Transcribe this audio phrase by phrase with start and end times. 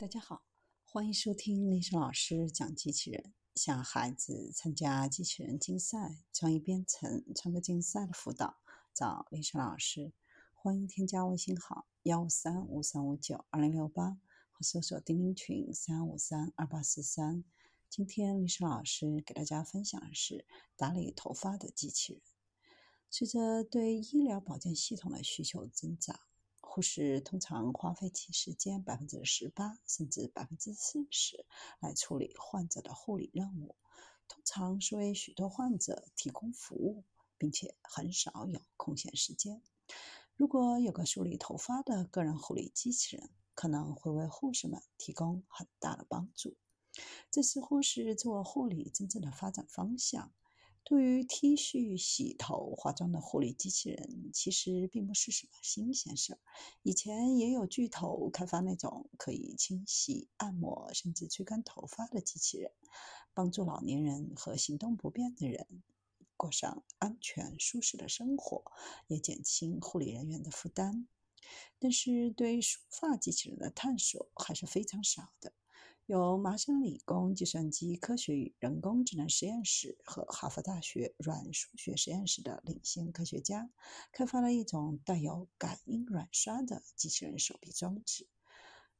[0.00, 0.46] 大家好，
[0.82, 3.34] 欢迎收听丽莎老师讲机器人。
[3.54, 8.62] 想孩子参加机器人竞赛、创意编程、创客竞赛的辅导，
[8.94, 10.14] 找丽莎老师。
[10.54, 14.12] 欢迎添加微信号幺五三五三五九二零六八，
[14.52, 17.44] 或搜索钉钉群三五三二八四三。
[17.90, 20.46] 今天丽莎老师给大家分享的是
[20.76, 22.22] 打理头发的机器人。
[23.10, 26.18] 随着对医疗保健系统的需求增长。
[26.72, 31.44] 护士通常花费其时间百分之十八甚至百分之四十
[31.80, 33.74] 来处理患者的护理任务，
[34.28, 37.02] 通常是为许多患者提供服务，
[37.36, 39.60] 并且很少有空闲时间。
[40.36, 46.56] 如果有个梳理头发的个人护理机器人，可能会为护士们提供很大的帮助。
[47.32, 50.32] 这似乎是做护理真正的发展方向。
[50.90, 56.38] 对于剃须、洗头、化妆的护理机器人，其实并不是什么新鲜事儿。
[56.82, 62.72] 以前也有巨头开发那种可以清洗、按摩，甚至吹干头发的机器人，
[63.32, 65.64] 帮助老年人和行动不便的人
[66.36, 68.64] 过上安全、舒适的生活，
[69.06, 71.06] 也减轻护理人员的负担。
[71.78, 75.52] 但是，对梳发机器人的探索还是非常少的。
[76.10, 83.70] 由麻省理工计算机科学与人工智能实验室和哈佛大学软数学实验室的领先科学家
[84.10, 88.26] 开发了一种带有感应软刷的机器人手臂装置。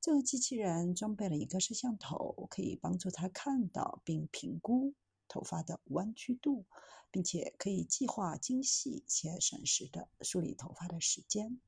[0.00, 4.94] 这个机器人装备了一个摄像头，可以帮助他看到并评估
[5.26, 6.64] 头发的弯曲度，
[7.10, 11.58] 并且可以计划精细且省时的梳理头发的时间。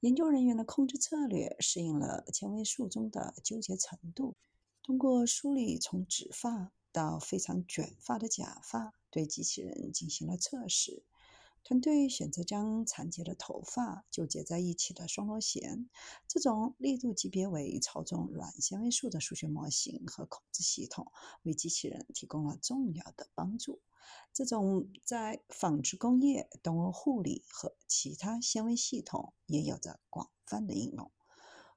[0.00, 4.36] 研究人员的控制策略适应了纤维素中的纠结程度，
[4.84, 11.02] 通过梳理从直发到非常卷发的假发，对机器人进行了测试。
[11.64, 15.90] 团队选择将缠结的头发纠结在一起的双螺旋，
[16.26, 23.80] 这种力度级别为操纵软纤维素的数学模型和控制系统，为机器人提供了重要的帮助。
[24.32, 31.10] 这种在纺织工业、动物护理和其他纤维系统也有着广泛的应用。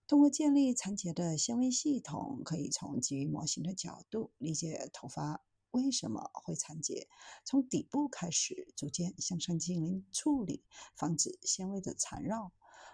[0.07, 5.43] 通过建立缠结的纤维系统，可以从基于模型的角度理解头发。
[5.71, 7.07] 为什么会缠结？
[7.43, 10.63] 从底部开始，逐渐向上进行处理，
[10.95, 12.51] 防止纤维的缠绕。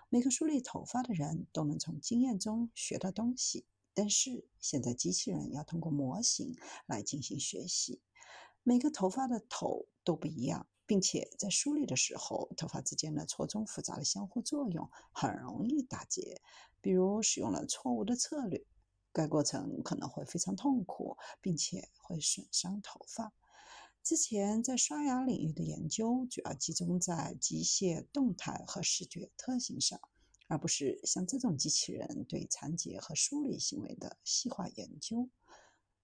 [0.09, 6.55] 每个梳理头发的人都能从经验中学到东西，但是现在机器人要通过模型
[6.85, 8.01] 来进行学习。
[8.63, 16.41] 每个头发的头都不一样，并且在梳理的时候，头发之间的错综复杂的相互作用很容易打结，
[16.79, 18.65] 比如使用了错误的策略。
[19.17, 23.33] 该过程可能会非常痛苦，并且会损伤头发。
[24.03, 29.99] 之前在刷牙领域的研究主要集中在机械动态和视觉特性上，
[30.47, 35.27] 而不是像这种机器人对残结和梳理行为的细化研究。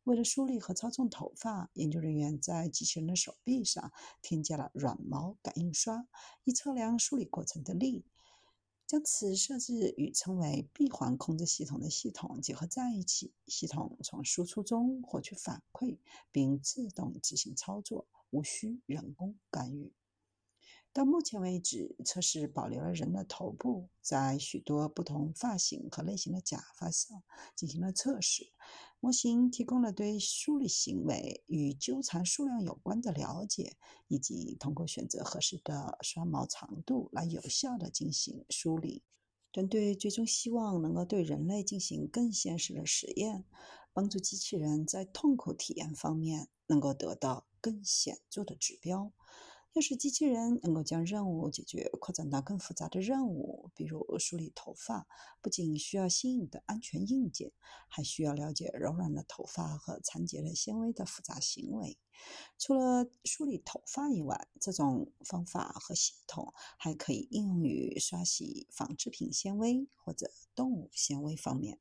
[0.06, 6.08] 为了梳理和操纵头发，研究人员在机器人的手臂上添加了软毛感应刷，
[6.46, 8.04] 以测量梳理过程的力。
[8.94, 15.98] 将此设置与称为闭环控制系统的系统结合在一起，系统从输出中获取反馈，
[16.32, 19.92] 并自动执行操作，无需人工干预。
[20.94, 27.24] 到目前为止，测试保留了人的头部，在许多不同发型和类型的假发上
[27.56, 28.52] 进行了测试。
[29.00, 33.76] 模型提供了对梳理行为与纠缠数量有关的了解，
[34.08, 39.02] 以及通过选择合适的刷毛长度来有效地进行梳理。
[39.52, 43.46] 团队最终希望能够对人类进行更现实的实验，
[43.94, 49.12] 帮助机器人在痛苦体验方面能够得到更显著的指标。
[49.74, 55.08] 要是机器人能够将任务解决扩展到更复杂的任务，比如梳理头发，
[55.42, 57.52] 不仅需要新颖的安全硬件，
[57.88, 61.98] 还需要了解柔软的头发和缠结的纤维的复杂行为。
[62.60, 71.80] 除了梳理头发以外，这种方法和系统还可以应用于刷洗纺织品纤维或者动物纤维方面。